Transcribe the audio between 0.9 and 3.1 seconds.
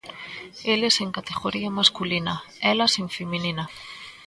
en categoría masculina, elas en